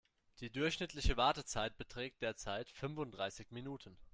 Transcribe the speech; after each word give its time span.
Die 0.39 0.49
durchschnittliche 0.51 1.15
Wartezeit 1.15 1.77
beträgt 1.77 2.23
derzeit 2.23 2.71
fünfunddreißig 2.71 3.51
Minuten. 3.51 3.99